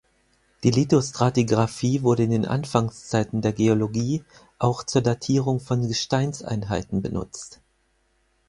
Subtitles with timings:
[0.63, 4.23] Die Lithostratigraphie wurde in den Anfangszeiten der Geologie
[4.57, 7.61] auch zur Datierung von Gesteinseinheiten benutzt.